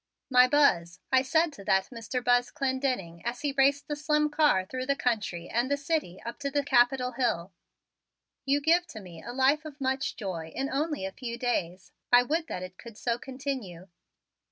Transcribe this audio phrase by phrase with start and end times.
[0.31, 2.23] "My Buzz," I said to that Mr.
[2.23, 6.39] Buzz Clendenning as he raced the slim car through the country and the city up
[6.39, 7.53] to the Capitol hill,
[8.43, 11.91] "you give to me a life of much joy in only a few days.
[12.11, 13.89] I would that it could so continue."